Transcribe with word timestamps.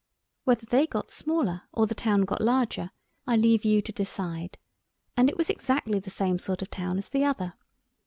Whether 0.45 0.65
they 0.65 0.87
got 0.87 1.11
smaller 1.11 1.61
or 1.71 1.85
the 1.85 1.93
town 1.93 2.21
got 2.23 2.41
larger 2.41 2.89
I 3.27 3.37
leave 3.37 3.63
you 3.63 3.83
to 3.83 3.91
decide. 3.91 4.57
And 5.15 5.29
it 5.29 5.37
was 5.37 5.47
exactly 5.51 5.99
the 5.99 6.09
same 6.09 6.39
sort 6.39 6.63
of 6.63 6.71
town 6.71 6.97
as 6.97 7.09
the 7.09 7.23
other. 7.23 7.53